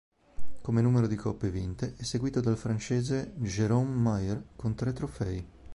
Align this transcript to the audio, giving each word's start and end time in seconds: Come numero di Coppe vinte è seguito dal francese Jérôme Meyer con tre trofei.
Come 0.63 0.81
numero 0.81 1.05
di 1.05 1.13
Coppe 1.15 1.51
vinte 1.51 1.93
è 1.95 2.01
seguito 2.01 2.41
dal 2.41 2.57
francese 2.57 3.35
Jérôme 3.39 3.93
Meyer 4.01 4.43
con 4.55 4.73
tre 4.73 4.93
trofei. 4.93 5.47